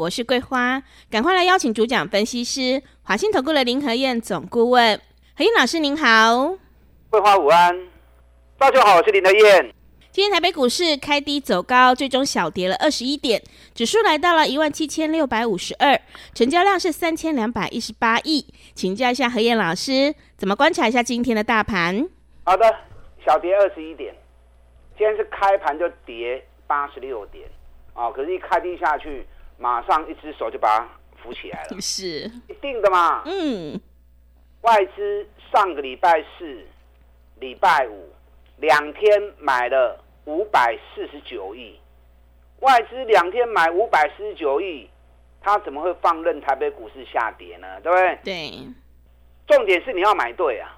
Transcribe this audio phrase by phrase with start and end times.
[0.00, 4.98] 我是桂花，赶快来邀请主讲分析师华信投顾的林和燕总顾问，
[5.36, 6.56] 何燕老师您好，
[7.10, 7.86] 桂花午安，
[8.56, 9.70] 大家好，我是林和燕。
[10.10, 13.42] 今天台北股市开低走高，最终小跌了二十一点，
[13.74, 16.00] 指数来到了一万七千六百五十二，
[16.32, 22.08] 成交量是三千两百一十八亿，请教一下何燕老师，怎么观察一下今天的大盘？
[22.44, 22.74] 好的，
[23.26, 24.14] 小跌二十一点。
[24.96, 27.46] 今天是开盘就跌八十六点，
[27.92, 29.26] 啊，可是，一开低下去，
[29.60, 30.88] 马上一只手就把它
[31.22, 32.04] 扶起来了， 是
[32.48, 33.22] 一定的嘛。
[33.26, 33.78] 嗯，
[34.62, 36.66] 外资上个礼拜四、
[37.38, 38.08] 礼拜五
[38.56, 41.78] 两天买了五百四十九亿，
[42.60, 44.88] 外资两天买五百四十九亿，
[45.42, 47.80] 他怎么会放任台北股市下跌呢？
[47.82, 48.18] 对不对？
[48.24, 48.68] 对，
[49.46, 50.74] 重点是你要买对啊。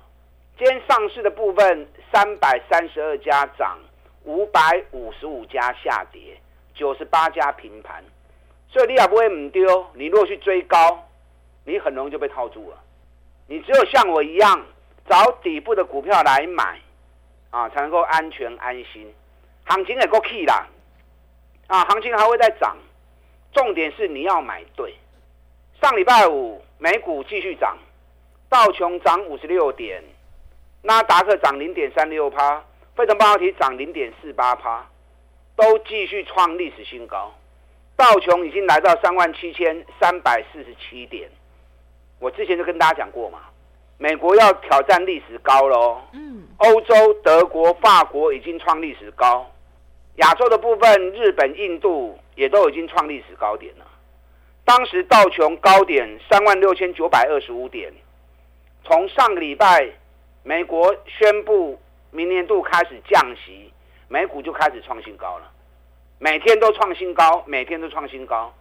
[0.58, 3.78] 今天上市的部分三百三十二家涨。
[4.24, 6.40] 五百五十五家下跌，
[6.76, 8.04] 九十八家平盘，
[8.72, 9.86] 所以你也不会唔丢。
[9.92, 11.06] 你如果去追高，
[11.64, 12.76] 你很容易就被套住了。
[13.46, 14.64] 你只有像我一样
[15.08, 16.80] 找底部的股票来买，
[17.50, 19.12] 啊，才能够安全安心。
[19.64, 20.66] 行情也够起啦，
[21.66, 22.76] 啊，行情还会再涨。
[23.52, 24.94] 重点是你要买对。
[25.82, 27.76] 上礼拜五美股继续涨，
[28.48, 30.02] 道琼涨五十六点，
[30.80, 32.64] 纳达克涨零点三六趴。
[32.94, 34.86] 费城半导体涨零点四八趴，
[35.56, 37.32] 都继续创历史新高。
[37.96, 41.28] 道琼已经来到三万七千三百四十七点。
[42.18, 43.40] 我之前就跟大家讲过嘛，
[43.98, 46.00] 美国要挑战历史高喽。
[46.12, 46.46] 嗯。
[46.58, 49.50] 欧洲、德国、法国已经创历史高，
[50.16, 53.86] 亚洲的部分，日本、印度也都已经创历史高点了。
[54.64, 57.92] 当时道琼高点三万六千九百二十五点，
[58.84, 59.88] 从上个礼拜
[60.42, 61.78] 美国宣布。
[62.14, 63.72] 明年度开始降息，
[64.06, 65.50] 美股就开始创新高了，
[66.22, 68.54] 每天都创新高，每天都创新高。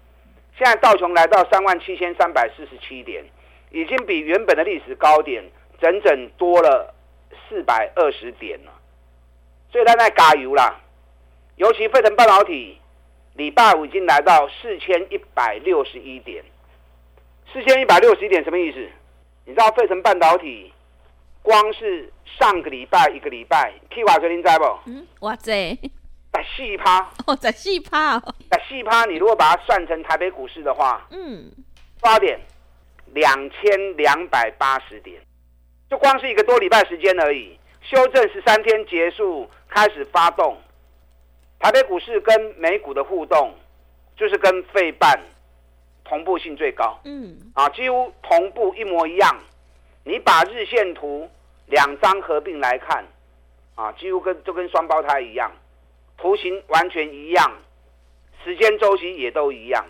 [0.57, 3.23] 现在道琼来到三万七千三百四十七点，
[3.69, 5.43] 已经比原本的历史高点
[5.79, 6.91] 整整多了
[7.47, 8.71] 四百二十点了。
[9.71, 10.75] 所以它在加油啦，
[11.57, 12.79] 尤其费城半导体，
[13.35, 16.43] 礼拜五已经来到四千一百六十一点，
[17.53, 18.79] 四千一百六十一点什么意思？
[19.45, 20.73] 你知道费城半导体？
[21.43, 24.79] 光是上个礼拜一个礼拜，K 瓦水你知不？
[24.87, 25.77] 嗯，哇塞，
[26.51, 29.05] 在细趴哦，在细趴哦，在细趴。
[29.05, 31.49] 你如果把它算成台北股市的话，嗯，
[32.01, 32.39] 八点？
[33.13, 35.21] 两千两百八十点，
[35.89, 37.57] 就光是一个多礼拜时间而已。
[37.81, 40.57] 修正十三天结束，开始发动。
[41.59, 43.53] 台北股市跟美股的互动，
[44.15, 45.19] 就是跟费半
[46.05, 46.97] 同步性最高。
[47.03, 49.39] 嗯，啊，几乎同步一模一样。
[50.03, 51.29] 你把日线图
[51.67, 53.05] 两张合并来看，
[53.75, 55.51] 啊，几乎跟就跟双胞胎一样，
[56.21, 57.51] 图形完全一样，
[58.43, 59.83] 时间周期也都一样。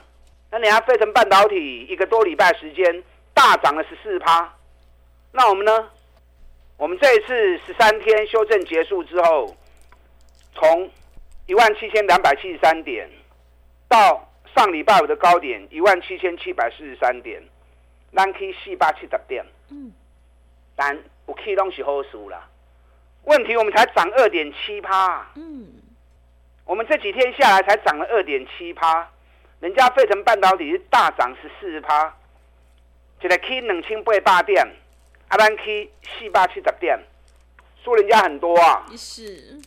[0.50, 3.03] 那你看费城半导体一个多礼拜时间
[3.34, 4.53] 大涨了十四趴，
[5.34, 5.90] 那我们呢？
[6.78, 9.56] 我们这一次十三天修正结束之后，
[10.56, 10.90] 从
[11.46, 13.08] 一万七千两百七十三点
[13.88, 17.40] 到上礼拜五的高点一万七千七百四十三点，
[18.16, 19.46] 咱去四百七十点。
[19.70, 19.91] 嗯。
[20.75, 20.97] 但
[21.28, 22.50] 我 K 东西好输了，
[23.25, 25.31] 问题我们才涨二点七趴。
[25.36, 25.68] 嗯，
[26.66, 29.10] 我们这几天下来才涨了二点七趴，
[29.60, 32.16] 人家费城半导体是大涨十四趴，
[33.20, 34.66] 就在 K 两千八百点，
[35.30, 36.98] 阿兰 K 四百七十点，
[37.84, 38.86] 输人家很多啊。
[38.96, 39.60] 是，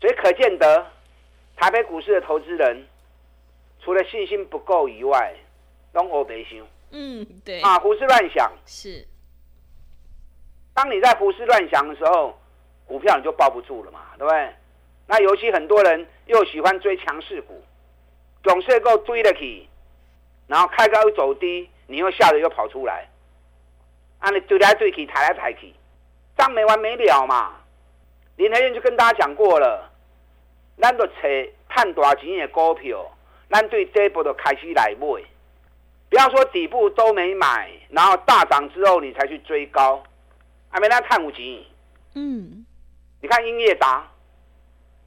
[0.00, 0.86] 所以可见得
[1.56, 2.86] 台北股市的投资人，
[3.80, 5.34] 除了信心不够以外，
[5.92, 6.58] 都欧北想。
[6.90, 9.06] 嗯，对啊，胡思乱想是。
[10.74, 12.36] 当你在胡思乱想的时候，
[12.86, 14.54] 股票你就抱不住了嘛，对不对？
[15.06, 17.62] 那尤其很多人又喜欢追强势股，
[18.42, 19.68] 总是够追得起，
[20.46, 23.08] 然后开高走低，你又吓得又跑出来，
[24.18, 25.74] 啊，你追来追去，抬来抬去，
[26.36, 27.56] 这样没完没了嘛。
[28.36, 29.90] 林台燕就跟大家讲过了，
[30.80, 31.12] 咱就找
[31.68, 33.10] 赚大钱的股票，
[33.50, 35.06] 咱对这一波就开始来买，
[36.08, 40.02] 不要说底部都没买，然后大涨之后你才去追高。
[40.70, 41.64] 还没那探五级，
[42.14, 42.66] 嗯，
[43.20, 44.04] 你看英业达，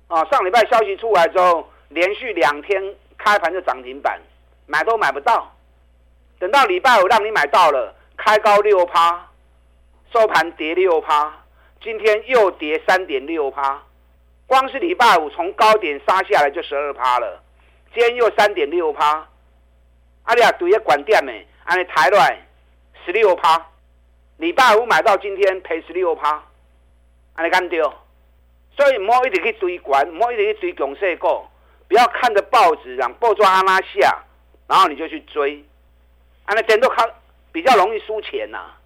[0.07, 2.81] 啊，上礼拜消息出来之后，连续两天
[3.17, 4.19] 开盘就涨停板，
[4.65, 5.53] 买都买不到，
[6.39, 9.27] 等到礼拜五让你买到了，开高六趴，
[10.13, 11.33] 收盘跌六趴，
[11.81, 13.83] 今天又跌三点六趴，
[14.45, 17.43] 光是礼拜五从高点杀下来就十二趴了，
[17.93, 19.27] 今天又三点六趴，
[20.23, 21.31] 阿里亚赌业管店呢，
[21.65, 22.39] 安尼抬来
[23.05, 23.65] 十六趴，
[24.37, 26.41] 礼拜五买到今天赔十六趴，
[27.35, 27.93] 安尼干掉，
[28.77, 31.43] 所以唔好一直去追管，唔好一直去追强势股，
[31.87, 34.23] 不要看着报纸让报纸阿拉下，
[34.67, 35.65] 然后你就去追。
[36.45, 37.03] 啊，那真都靠
[37.51, 38.77] 比较容易输钱呐、啊。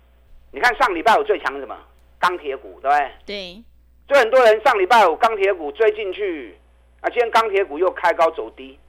[0.51, 1.77] 你看上礼拜五最强什么？
[2.19, 3.11] 钢铁股，对不对？
[3.25, 3.63] 对。
[4.07, 6.57] 所以很多人上礼拜五钢铁股追进去，
[7.01, 8.79] 啊，今天钢铁股又开高走低。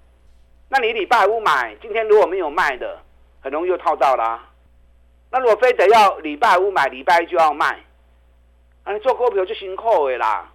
[0.69, 3.01] 那你礼拜五买，今天如果没有卖的，
[3.41, 4.51] 很容易又套到啦、啊。
[5.31, 7.81] 那如果非得要礼拜五买，礼拜一就要卖，
[8.85, 10.52] 啊，你做股票就辛苦的啦。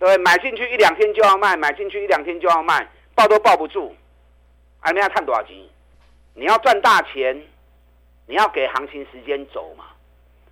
[0.00, 3.94] 对，买进去一两天就要卖，买进去一两天就要卖，抱都抱不住。
[4.80, 5.54] 啊，你要看多少钱？
[6.32, 7.38] 你要赚大钱，
[8.26, 9.84] 你要给行情时间走嘛？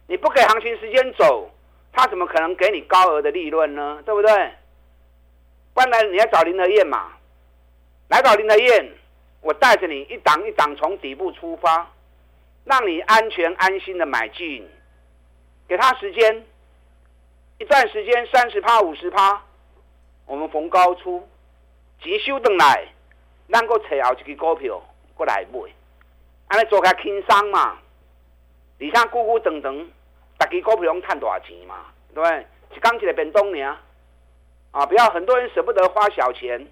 [0.06, 1.50] 你不给行情时间走，
[1.92, 4.02] 他怎么可能给你高额的利润呢？
[4.04, 4.52] 对不对？
[5.72, 7.12] 不然你要找林和燕嘛，
[8.08, 8.92] 来找林和燕，
[9.40, 11.90] 我带着你一档一档从底部出发，
[12.64, 14.68] 让你安全安心的买进，
[15.66, 16.44] 给他时间，
[17.58, 19.42] 一段时间三十趴五十趴，
[20.26, 21.28] 我们逢高出，
[22.00, 22.86] 急修等来，
[23.48, 24.80] 能够找后一支股票。
[25.14, 25.58] 过来买，
[26.46, 27.76] 安尼做较轻松嘛。
[28.78, 29.88] 而且久久长长，
[30.38, 32.46] 大家股票拢赚大钱嘛，对不对？
[32.76, 33.68] 一刚起来变东年
[34.70, 36.64] 啊，不要很多人舍不得花小钱，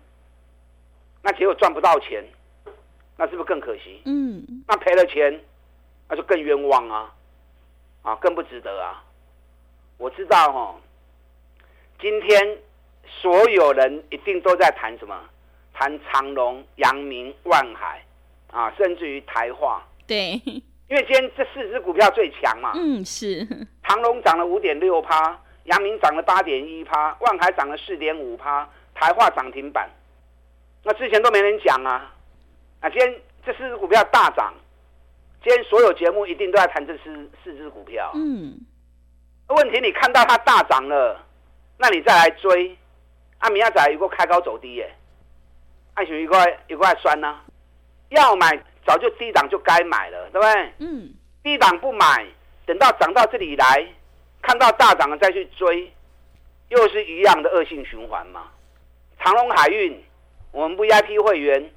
[1.23, 2.25] 那结果赚不到钱，
[3.17, 4.03] 那是不是更可惜？
[4.05, 4.63] 嗯。
[4.69, 5.45] 那赔了钱，
[6.09, 7.13] 那就更冤枉啊，
[8.03, 9.03] 啊，更不值得啊。
[9.99, 10.75] 我知道哈、哦，
[12.01, 12.59] 今天
[13.07, 15.19] 所有人一定都在谈什么？
[15.73, 18.03] 谈长隆、阳明、万海。
[18.53, 20.41] 啊，甚至于台化，对，
[20.89, 22.73] 因为今天这四只股票最强嘛。
[22.75, 23.47] 嗯，是。
[23.83, 29.91] 长隆涨了五点六趴，阳明涨了八点一趴，万海涨了四点五趴，台化涨停板。
[30.85, 32.15] 那之前都没人讲啊，
[32.81, 34.55] 啊，今天这四只股票大涨，
[35.45, 38.11] 今天所有节目一定都在谈这四四只股票。
[38.15, 38.59] 嗯。
[39.55, 41.25] 问题你看到它大涨了，
[41.79, 42.77] 那你再来追，
[43.39, 44.95] 啊，明仔载有个开高走低耶，
[45.95, 47.45] 爱情一块一块酸呢、啊。
[48.11, 48.57] 要买
[48.87, 50.73] 早就低档就该买了，对不对？
[50.79, 51.15] 嗯。
[51.43, 52.27] 低档不买，
[52.65, 53.87] 等到涨到这里来，
[54.43, 55.93] 看到大涨了再去追，
[56.69, 58.49] 又是一样的恶性循环嘛。
[59.21, 60.03] 长隆海运，
[60.51, 61.71] 我们 VIP 会员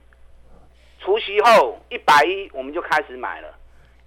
[0.99, 3.53] 除夕后一百一，我们就开始买了，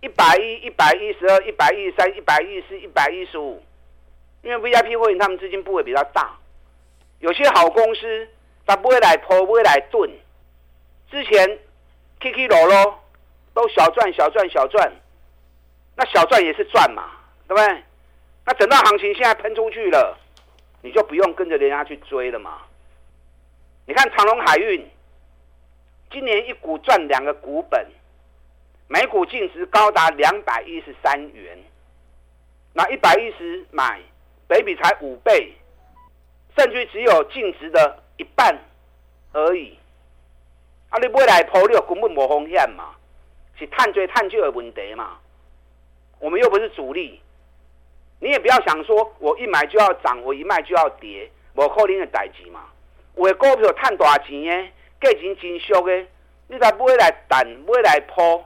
[0.03, 3.63] 一百一、一百一十二、一百一十三、一百一十四、一百一十五，
[4.43, 6.37] 因为 VIP 会员他们资金部位比较大，
[7.21, 8.29] 有些好公司
[8.67, 10.11] 他不会来拖，不会来炖，
[11.11, 11.59] 之前。
[12.23, 13.03] 起起落落
[13.53, 14.93] 都小赚小赚小赚，
[15.97, 17.11] 那小赚也是赚嘛，
[17.49, 17.83] 对不对？
[18.45, 20.17] 那等到行情现在喷出去了，
[20.83, 22.63] 你就不用跟着人家去追了嘛。
[23.87, 24.89] 你看长隆海运，
[26.13, 27.85] 今年一股赚两个股本，
[28.89, 31.59] 每股净值高达两百一十三元，
[32.75, 34.01] 那一百一十买，
[34.47, 35.55] 北比才五倍，
[36.57, 38.59] 甚至只有净值的一半
[39.33, 39.79] 而已。
[40.91, 40.99] 啊！
[41.01, 42.95] 你买来抛，你根本无风险嘛，
[43.59, 45.19] 是探追探究的问题嘛。
[46.19, 47.19] 我们又不是主力，
[48.21, 52.67] 你也不要想说我一买就要涨，我一卖就要跌，无可能的代志嘛。
[53.17, 54.71] 有的股票赚大钱的，
[55.01, 56.07] 价钱真俗的，
[56.49, 58.45] 你才买来等，买来抛，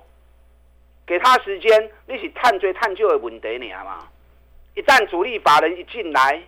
[1.07, 4.09] 给他时间，你是探追探究的问题尔嘛。
[4.75, 6.43] 一旦主力法人一进来，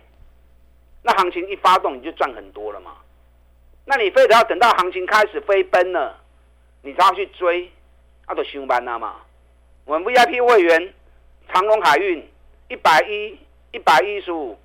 [1.01, 2.97] 那行情一发动，你就赚很多了嘛。
[3.85, 6.19] 那你非得要等到行情开始飞奔了，
[6.83, 7.71] 你才要去追，
[8.27, 9.15] 那都上班了嘛。
[9.85, 10.93] 我们 VIP 会员
[11.51, 12.29] 长隆海运
[12.67, 13.39] 一百一、
[13.71, 14.59] 一百一十五，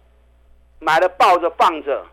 [0.81, 2.05] 买了抱着放着，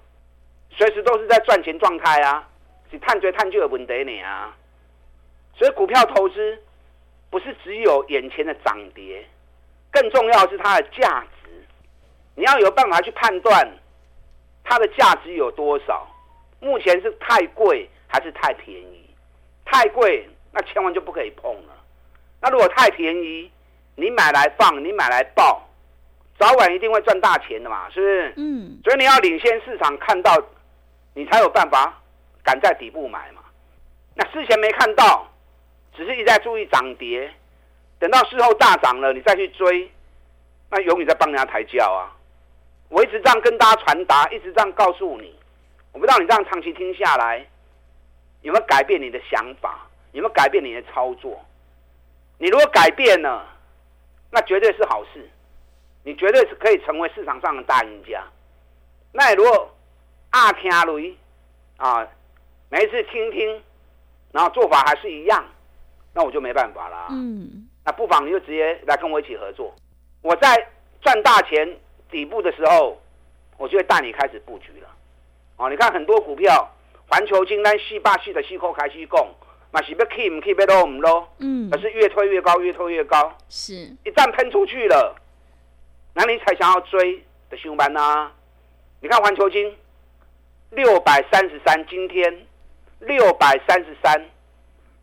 [0.70, 2.48] 随时都是在赚钱状态啊，
[2.92, 4.56] 是探追探究的问题你啊。
[5.58, 6.64] 所以股票投资
[7.32, 9.26] 不是只有眼前的涨跌，
[9.90, 11.50] 更重要的是它的价值，
[12.36, 13.68] 你要有办法去判断
[14.64, 16.08] 它的价值有多少。
[16.60, 19.10] 目前是太贵还是太便宜？
[19.66, 21.74] 太贵，那千万就不可以碰了。
[22.42, 23.50] 那如果太便宜，
[23.96, 25.68] 你买来放，你买来爆，
[26.38, 28.34] 早晚一定会赚大钱的嘛，是不是？
[28.36, 28.80] 嗯。
[28.84, 30.38] 所以你要领先市场看到，
[31.14, 31.98] 你才有办法
[32.44, 33.42] 敢在底部买嘛。
[34.14, 35.31] 那事前没看到，
[35.95, 37.31] 只是一再注意涨跌，
[38.00, 39.91] 等到事后大涨了，你再去追，
[40.69, 42.15] 那永远在帮人家抬轿啊。
[42.89, 45.36] 我一直这样跟大家传达，一直这样告诉你。
[45.91, 47.45] 我不知道你这样长期听下来，
[48.41, 49.88] 有没有改变你的想法？
[50.13, 51.39] 有没有改变你的操作？
[52.38, 53.48] 你如果改变了，
[54.29, 55.29] 那绝对是好事，
[56.03, 58.24] 你绝对是可以成为市场上的大赢家。
[59.13, 59.74] 那你如果
[60.31, 61.15] 阿听雷
[61.77, 62.05] 啊，
[62.69, 63.63] 每一次听听，
[64.31, 65.45] 然后做法还是一样，
[66.13, 67.08] 那我就没办法啦。
[67.12, 69.74] 嗯，那不妨你就直接来跟我一起合作。
[70.22, 70.68] 我在
[71.01, 71.77] 赚大钱
[72.10, 73.01] 底部的时候，
[73.58, 74.88] 我就会带你开始布局了。
[75.58, 76.70] 哦，你看很多股票，
[77.08, 79.27] 环球金、单细霸系的细扣开细供，
[79.72, 81.27] 嘛是要 keep 唔 keep 要落唔落？
[81.39, 83.36] 嗯，可是越推越高，越推越高。
[83.50, 85.15] 是，一旦喷出去了，
[86.13, 88.32] 那你才想要追的上班呢？
[89.00, 89.75] 你看环球金
[90.72, 92.46] 六百三十三，今天
[93.00, 94.25] 六百三十三，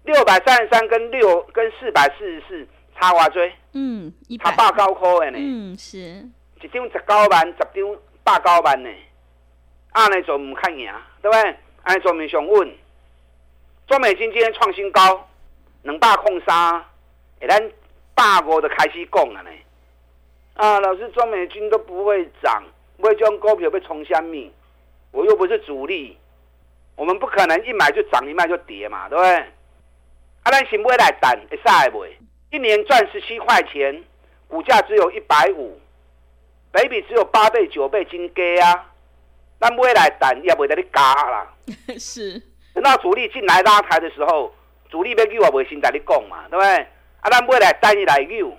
[0.09, 2.67] 六百三十三跟六跟四百四十四
[2.99, 3.47] 差偌多？
[3.75, 5.39] 嗯，一百九块的呢。
[5.39, 8.89] 嗯，是，一张十九万，十张八九万呢。
[9.93, 11.57] 按呢做唔看赢，对不对？
[11.83, 12.75] 按呢做唔上稳。
[13.87, 15.29] 中美金今天创新高，
[15.83, 16.83] 两百控三，
[17.41, 17.71] 诶，咱
[18.15, 19.51] 百五就开始讲了呢。
[20.55, 22.63] 啊，老师，中美金都不会涨。
[22.97, 24.51] 不会将股票被冲下面，
[25.13, 26.19] 我又不是主力，
[26.97, 29.45] 我们不可能一买就涨，一卖就跌嘛，对不对？
[30.49, 32.09] 啊，咱先买来等，会使袂？
[32.51, 34.03] 一年赚十七块钱，
[34.49, 35.79] 股价只有一百五，
[36.73, 38.87] 北比只有八倍九倍，真低啊！
[39.61, 41.53] 咱买来等也袂得你加啦。
[42.01, 44.55] 是，等到主力进来拉抬的时候，
[44.89, 46.77] 主力要救也袂先在你讲嘛，对不对？
[47.21, 48.51] 啊，咱买来等伊来救，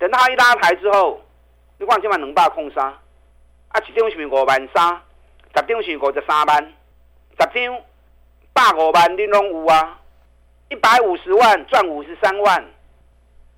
[0.00, 1.20] 等他一拉抬之后，
[1.78, 2.84] 你看今晚两百空三。
[2.84, 5.00] 啊，一张是五万三，
[5.54, 6.72] 十张是五十三万，
[7.38, 7.80] 十张
[8.52, 10.00] 百五万你拢有啊？
[10.72, 12.64] 一百五十万赚五十三万，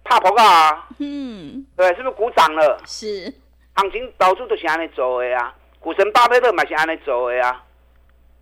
[0.03, 0.89] 怕不怕啊？
[0.99, 2.77] 嗯，对，是不是股涨了？
[2.85, 3.33] 是，
[3.77, 7.63] 行情到处都是安尼做的啊，股神巴菲特买是安尼做的啊。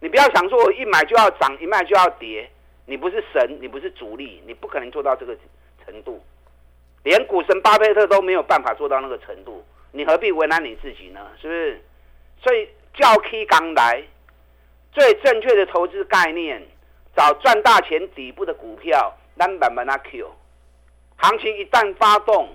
[0.00, 2.50] 你不要想说我一买就要涨，一卖就要跌，
[2.86, 5.36] 你不是神，你不是主力，你不可能做到这个
[5.84, 6.24] 程度，
[7.02, 9.62] 连股神巴菲特都没有办法做到那个程度。
[9.90, 11.20] 你何必为难你自己呢？
[11.42, 11.84] 是不是？
[12.42, 14.02] 所以叫 K 刚来，
[14.92, 16.66] 最正确的投资概念，
[17.16, 20.30] 找赚大钱底部的股票，咱慢慢啊 Q。
[21.16, 22.48] 行情一旦发动，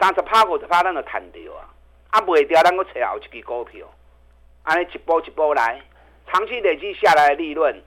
[0.00, 1.68] 三十趴五十趴咱就赚掉啊！
[2.10, 3.86] 啊，卖掉咱个找后一支股票，
[4.64, 5.80] 安尼一波一波来，
[6.26, 7.82] 长期累积下来的利润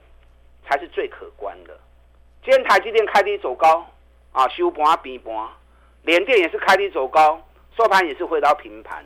[0.64, 1.78] 才是最可观的。
[2.42, 3.86] 今天台积电开低走高，
[4.32, 5.48] 啊，收盘平盘，
[6.02, 7.42] 联电也是开低走高。
[7.76, 9.04] 收盘也是回到平盘，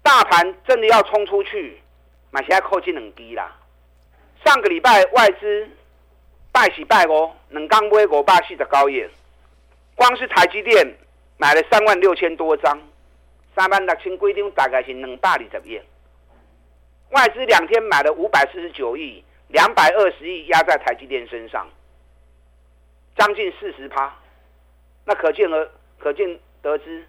[0.00, 1.82] 大盘真的要冲出去，
[2.30, 3.50] 买起来扣进两低啦。
[4.44, 5.68] 上个礼拜外资
[6.54, 9.04] 拜喜拜哦，两刚买五百四十九亿，
[9.96, 10.86] 光是台积电
[11.36, 12.80] 买了三万六千多张，
[13.56, 15.80] 三万六千规定大概是两百二十亿。
[17.10, 21.68] 外资两天买了五百四十九亿，两百二十亿压在台积电身上，
[23.16, 24.16] 将近四十趴，
[25.04, 25.68] 那可见而
[25.98, 27.04] 可见得知。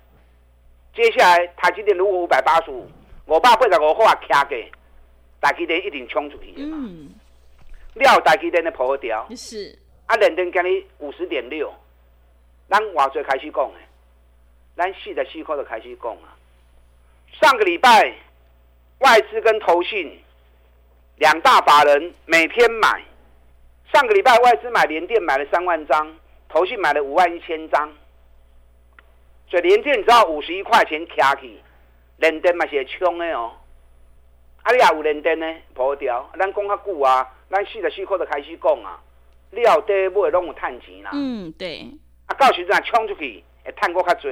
[0.95, 2.89] 接下来台积电如果五百八十五，
[3.27, 4.71] 五百八十五块卡给
[5.39, 6.77] 台积电一定冲出去嘛。
[6.81, 7.13] 嗯。
[7.95, 9.27] 料台积电的破掉。
[9.35, 9.77] 是。
[10.05, 11.73] 啊，伦敦给你五十点六，
[12.69, 13.79] 咱话最开始讲的，
[14.77, 16.37] 咱四十四块就开始讲啊。
[17.41, 18.13] 上个礼拜
[18.99, 20.21] 外资跟投信
[21.17, 23.03] 两大法人每天买，
[23.91, 26.15] 上个礼拜外资买联电买了三万张，
[26.47, 27.91] 投信买了五万一千张。
[29.49, 31.59] 所以联电只要五十一块钱卡起，
[32.17, 33.53] 联电嘛是会冲的哦。
[34.61, 36.29] 啊，你也有联电呢，破掉。
[36.37, 38.99] 咱讲较久啊，咱四十四块就开始讲啊。
[39.51, 41.11] 料底买拢有趁钱啦。
[41.13, 41.87] 嗯，对。
[42.25, 44.31] 啊，到时阵冲出去，会趁过较多，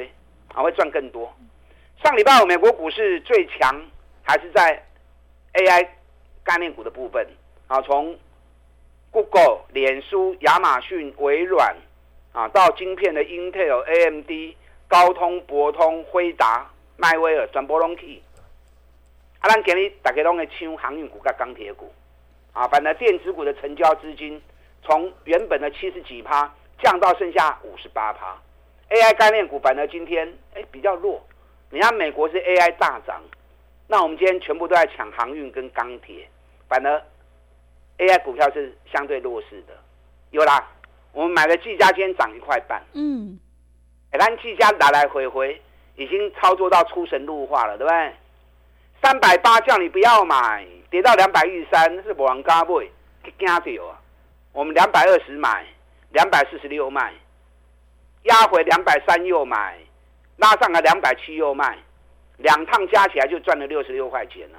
[0.54, 1.32] 啊会赚更多。
[2.04, 3.82] 上礼拜五美国股市最强
[4.24, 4.84] 还是在
[5.54, 5.88] AI
[6.44, 7.26] 概念股的部分
[7.68, 8.18] 啊，从
[9.12, 11.76] Google、脸书、亚马逊、微软
[12.34, 14.56] 啊，到晶片的 Intel、AMD。
[14.86, 18.22] 高通、博通、辉达、迈威尔全部拢去，
[19.40, 21.92] 啊，咱今日大家拢会抢航运股跟钢铁股，
[22.54, 24.42] 啊，反正电子股的成交资金
[24.84, 26.50] 从原本的七十几趴
[26.82, 28.38] 降到剩下五十八趴
[28.90, 31.22] ，AI 概念股反而今天哎、欸、比较弱，
[31.70, 33.22] 你看美国是 AI 大涨，
[33.88, 36.28] 那我们今天全部都在抢航运跟钢铁，
[36.68, 37.02] 反而
[37.98, 39.74] AI 股票是相对弱势的，
[40.32, 40.68] 有啦，
[41.12, 43.40] 我们买的技嘉今天涨一块半，嗯。
[44.16, 45.60] 咱技嘉来来回回
[45.96, 48.14] 已经操作到出神入化了，对不对？
[49.04, 52.86] 三百八叫你不要买，跌到两百一十三是不人敢买，
[53.22, 54.00] 去惊掉啊！
[54.54, 55.66] 我们两百二十买，
[56.12, 57.14] 两百四十六卖，
[58.24, 59.78] 压回两百三又买，
[60.38, 61.78] 拉上来两百七又卖，
[62.38, 64.58] 两趟加起来就赚了六十六块钱了。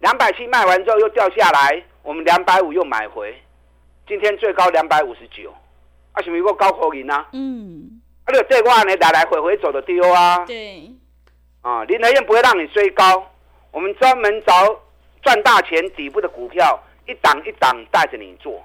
[0.00, 3.40] 两百七卖完之后又掉下来，我们两百五又买回，
[4.08, 5.54] 今天最高两百五十九。
[6.10, 7.28] 啊，什么一个高口银啊？
[7.32, 10.44] 嗯，啊，你这块呢来来回回走的丢啊。
[10.44, 10.90] 对，
[11.62, 13.30] 啊，林德燕不会让你追高，
[13.72, 14.52] 我们专门找
[15.22, 18.64] 赚大钱底部的股票，一档一档带着你做，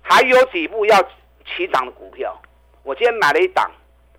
[0.00, 1.02] 还有底部要
[1.44, 2.40] 起涨的股票，
[2.82, 3.70] 我今天买了一档，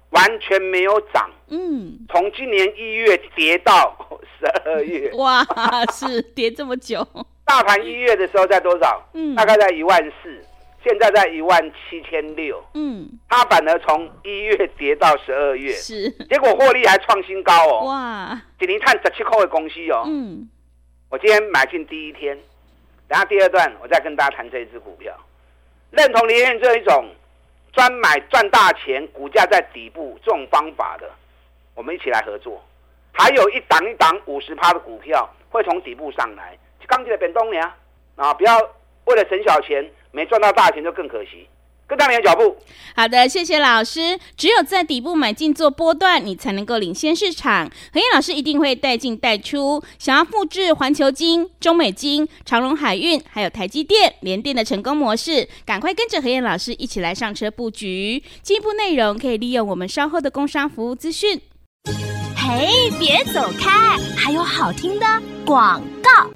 [0.10, 3.96] 完全没有涨，嗯，从今年一月跌到
[4.38, 5.46] 十二月， 哇，
[5.92, 7.08] 是跌这么久。
[7.46, 9.02] 大盘一月的时候在多少？
[9.14, 10.46] 嗯，大概在一万四。
[10.84, 20.50] 现在在一万七千六，嗯，它反而从一月跌到十二月，是，结果获利还创新高哦，哇，今年探十七块的公司哦，嗯，
[21.10, 22.38] 我今天买进第一天，
[23.08, 25.14] 然后第二段我再跟大家谈这一支股票，
[25.92, 27.10] 认同林燕这一种
[27.74, 31.10] 专买赚大钱、股价在底部这种方法的，
[31.76, 32.64] 我们一起来合作，
[33.12, 36.58] 还有一档一档五十趴的股票会从底部上来，
[36.88, 37.76] 刚起来变动呀，
[38.16, 38.58] 啊，不要
[39.10, 39.86] 为了省小钱。
[40.12, 41.48] 没赚到大钱就更可惜，
[41.86, 42.58] 跟上你的脚步。
[42.96, 44.20] 好的，谢谢老师。
[44.36, 47.70] 只有在底部买进做波段，你才能够领先市场。
[47.94, 49.84] 何燕老师一定会带进带出。
[50.00, 58.24] 想要复制环球金、中美金、长荣海运，还有台积电、联电的成功模式，赶快跟着何燕老师一起来上车布局。
[58.42, 61.40] 进一步内容可以利用我们稍后的工商服务资讯。
[62.36, 65.06] 嘿，别走开，还有好听的
[65.46, 66.32] 广告。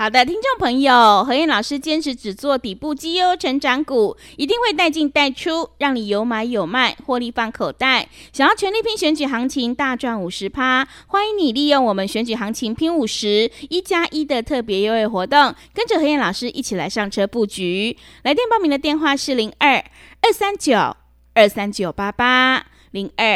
[0.00, 8.08] 好的，听众朋友，何燕老师坚持只做底部绩优成长股，一定会带进带出，让你有买有卖，获利放口袋。
[8.32, 17.94] 想要全力拼选举行情，大赚五十趴，欢迎你利用我们选举行情拼五十一加一的特别优惠活动，跟着何燕老师一起来上车布局。
[18.22, 19.84] 来电报名的电话是零二
[20.22, 20.96] 二三九
[21.34, 23.34] 二三九八八零二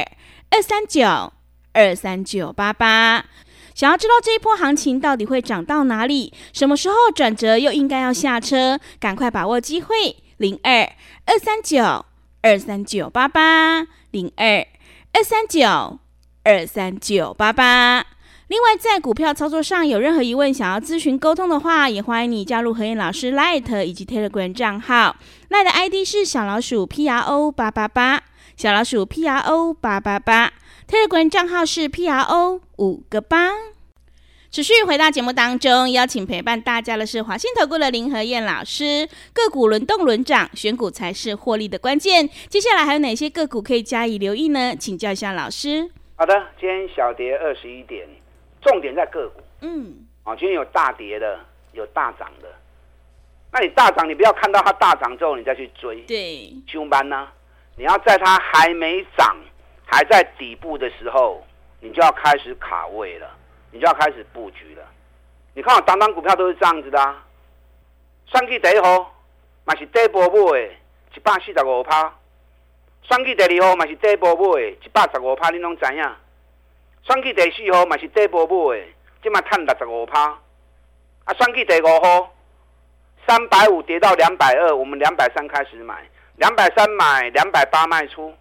[0.49, 1.31] 二三九
[1.75, 3.27] 二三九八八。
[3.75, 6.33] 想要知道这一波行情到底会涨到哪里？
[6.53, 8.79] 什么时候转折又应该要下车？
[9.01, 10.17] 赶快把握机会！
[10.37, 10.93] 零二
[11.27, 12.05] 二三九
[12.43, 14.67] 二三九八八零二
[15.13, 15.99] 二三九
[16.45, 18.07] 二三九八八。
[18.49, 25.17] 另外，在股票操作上有任何疑问，想要咨询沟通的话，也欢迎你加入何燕老师 Light 以及 Telegram 账号。
[25.49, 28.23] Light 的 ID 是小老鼠 P R O 八八八，
[28.57, 30.53] 小老鼠 P R O 八八八。
[30.89, 33.51] Telegram 账号是 PRO 五个八。
[34.51, 39.09] 持续回到节目当中，邀请陪伴大家的是华信投顾的林和燕老师。
[39.33, 42.29] 个股轮动轮涨，选股才是获利的关键。
[42.49, 44.77] 接下来还有哪些个股可以加以留意呢？
[44.77, 45.91] 请教一下老师。
[46.15, 48.07] 好的，今天小跌二十一点，
[48.63, 49.41] 重点在个股。
[49.63, 51.41] 嗯，啊，今天有大跌的，
[51.73, 52.49] 有大涨的。
[53.53, 56.03] 那你大涨，你不要看到它大涨之后你再去追。
[56.03, 57.27] 对，凶班呢？
[57.77, 59.37] 你要在它还没涨。
[59.87, 61.47] 还在底部的时候，
[61.79, 63.31] 你就要开始卡位了，
[63.71, 64.83] 你就要开始布局了。
[65.53, 67.23] 你看我当当股票都是这样子的啊。
[68.27, 69.15] 选举第一号，
[69.65, 70.73] 嘛是底部买的，
[71.15, 72.13] 一百四十五趴。
[73.03, 76.17] 算计第二号，嘛是底部买的，一百十五趴，你拢知影。
[77.05, 78.85] 算计第四号，嘛是底部买的，
[79.23, 80.23] 即嘛赚六十五趴。
[81.25, 82.35] 啊，算计第五号，
[83.29, 86.03] 三百五跌到两百二，我们两百三开始买，
[86.37, 88.35] 两百三买，两百八卖出。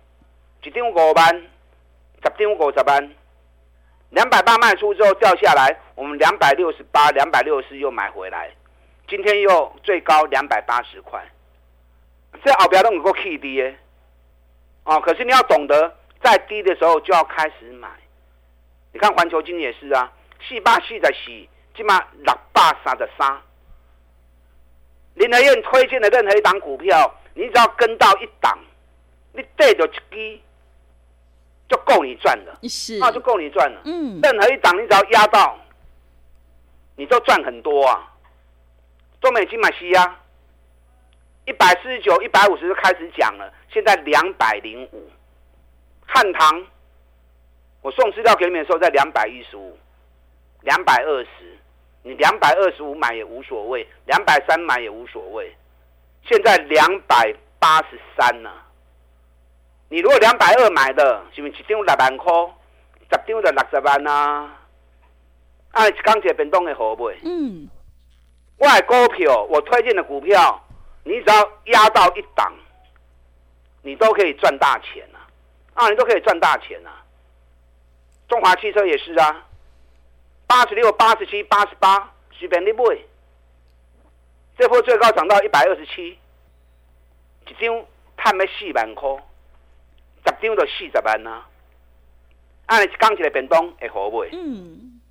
[0.64, 3.12] 一张五万，十张五十万，
[4.12, 8.50] 两百八卖出之后掉下来，我们两百六十八、两百六十四又买回来，
[9.08, 11.22] 今天又最高两百八十块，
[12.44, 13.78] 这后边都能够 K 低耶，
[14.86, 17.90] 哦，可是你要懂得在低的时候就要开始买。
[18.94, 20.10] 你看环球晶也是啊，
[20.48, 23.42] 四百四十四，起码六百三十三。
[25.16, 28.58] 林和燕推荐的任何一档股票，你只要跟到一档，
[29.34, 30.40] 你对着一支。
[31.70, 33.82] 就够你赚了，是，那就够你赚了。
[33.86, 35.58] 嗯，任何一档你只要压到，
[36.98, 38.14] 你都赚很多啊。
[39.20, 40.20] 中美金买西亚，
[41.46, 45.10] 一百四十九、一百五十就开始讲了，现在两百零五。
[46.06, 46.64] 汉唐，
[47.82, 49.76] 我送资料给你们的时候在两百一十五、
[50.62, 51.58] 两百二十，
[52.04, 55.56] 你两百二十五买也无所谓，两百三买也无所谓。
[56.26, 58.50] 现在两百八十三呢。
[59.90, 62.34] 你如果两百二买的，是不是一张六万块，
[63.00, 64.60] 十张就六十万啊？
[65.72, 67.12] 啊，钢铁变动的好不？
[67.24, 67.70] 嗯，
[68.58, 70.60] 我的股票，我推荐的股票，
[71.04, 72.52] 你只要压到一档，
[73.82, 75.30] 你都可以赚大钱啊！
[75.74, 77.04] 啊，你都可以赚大钱啊！
[78.28, 79.46] 中华汽车也是啊，
[80.48, 82.84] 八十六、八十七、八十八，随便你买。
[84.58, 86.18] 这波最高涨到一百二十七，
[87.48, 87.86] 一张
[88.18, 89.10] 赚了四万块。
[90.26, 91.44] 十张就四十万呐，
[92.68, 94.24] 按你刚起来变动会好不？
[94.32, 95.02] 嗯，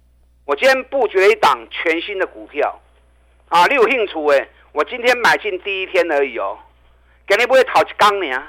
[0.46, 2.80] 我今天布局了一档全新的股票，
[3.48, 4.48] 啊，你有兴趣诶？
[4.72, 6.58] 我今天买进第一天而已哦，
[7.26, 8.42] 给你不会讨一缸呢，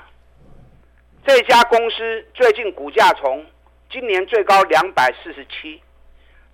[1.25, 3.45] 这家公司最近股价从
[3.91, 5.81] 今年最高两百四十七，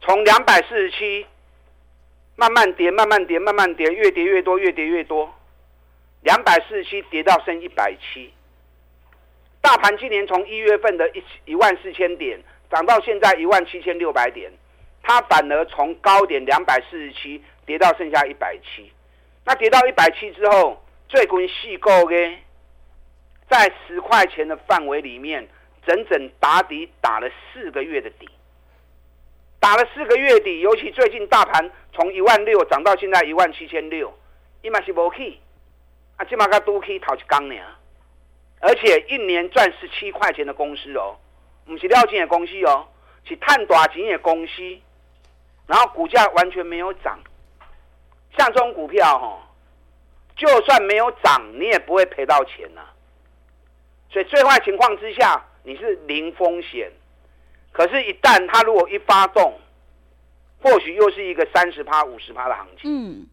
[0.02, 1.28] 从两百四十七
[2.40, 5.30] 慢慢跌，慢慢跌，慢慢跌，越跌越多，越跌越多，
[6.22, 8.32] 两百四十七跌到剩一百七。
[9.60, 12.40] 大盘今年从一月份的一一万四千点
[12.72, 14.50] 涨到现在一万七千六百点，
[15.04, 18.90] 它反而从高点两百四十七跌到剩下一百七。
[19.44, 22.38] 那跌到一百七之后，最近细购嘅，
[23.50, 25.46] 在十块钱的范围里面，
[25.86, 28.30] 整整打底打了四个月的底，
[29.60, 30.60] 打了四个月底。
[30.62, 34.14] 尤其最近大盘从一万六涨到现在一万七千六，
[34.62, 35.38] 伊嘛是无去，
[36.18, 37.56] 啊，起码个都可以讨一缸呢。
[38.62, 41.16] 而且一年赚十七块钱的公司哦，
[41.66, 42.88] 不是料钱的公司哦，
[43.24, 44.78] 是赚大钱的公司，
[45.66, 47.18] 然后股价完全没有涨。
[48.38, 49.40] 像这种股票哈，
[50.36, 52.82] 就算没有涨，你也不会赔到钱呐。
[54.12, 56.92] 所以最坏情况之下，你是零风险。
[57.72, 59.60] 可是，一旦它如果一发动，
[60.62, 62.92] 或许又是一个三十趴、五十趴的行情。
[62.92, 63.28] 嗯。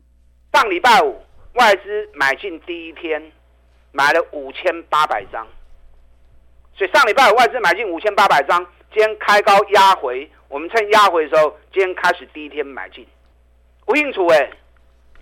[0.53, 3.33] 上礼拜五外资买进第一天。
[3.93, 5.47] 买了五千八百张，
[6.77, 13.07] 所以上礼拜五外资买进五千八百张，今天开高压回，我们趁压回的时候，今天开始第一天买进。
[13.87, 14.51] 有兴趣哎，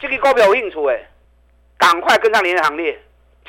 [0.01, 1.09] 这个股票有兴趣哎，
[1.79, 3.01] 赶快跟上您的行列，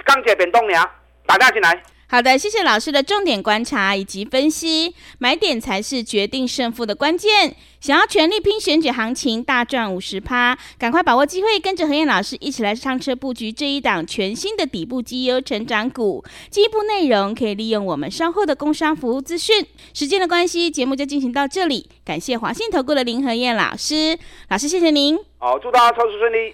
[0.03, 0.87] 钢铁变东娘，
[1.25, 1.81] 打电话进来。
[2.07, 7.55] 好的，谢谢老师的重点观察以及分析，买点才是决定胜负的关键。
[7.81, 16.23] 想要全力拼选举行情，大赚五十趴，赶快把握机会，跟着何燕老师一起来上车布局这一档全新的底部绩优成长股。
[16.49, 19.65] 进一步内容可以利用我们稍后的工商服务资讯。
[19.93, 24.17] 时间的关系，节目就进行到这里，感谢华信投顾的林何燕老师，
[24.49, 25.17] 老师谢谢您。
[25.39, 26.53] 好，祝大家操作顺利。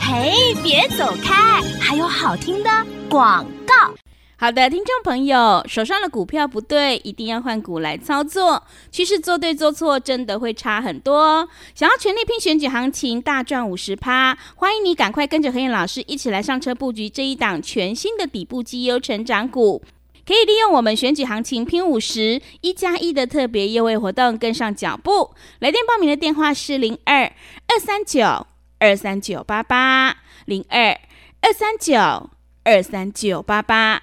[0.00, 2.70] 嘿，别走开，还有好听的
[3.08, 3.94] 广告。
[4.42, 8.60] 好的，听众朋友，手上的股票不对，一定要换股来操作。
[8.90, 11.48] 趋势做对做错，真的会差很多。
[11.76, 19.80] 想要全力拼选举行情，大赚五十趴，欢迎你赶快跟着何燕老师一起来上车布局这一档全新的底部绩优成长股。
[20.26, 25.30] 可以利用我们选举行情拼五十一加一的特别优惠活动，跟上脚步。
[25.60, 27.32] 来电报名的电话是零二
[27.68, 28.44] 二三九
[28.80, 30.98] 二三九八八零二
[31.42, 32.28] 二三九
[32.64, 34.02] 二三九八八。